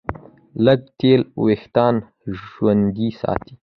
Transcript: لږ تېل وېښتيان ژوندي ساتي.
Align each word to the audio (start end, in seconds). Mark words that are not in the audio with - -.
لږ 0.65 0.81
تېل 0.99 1.21
وېښتيان 1.45 1.95
ژوندي 2.43 3.09
ساتي. 3.21 3.53